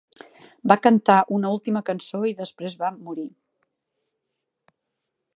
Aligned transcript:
Va 0.71 0.77
cantar 0.85 1.17
una 1.35 1.51
última 1.57 1.83
cançó 1.89 2.21
i 2.29 2.33
després 2.39 2.77
va 2.79 2.89
morir. 3.09 3.27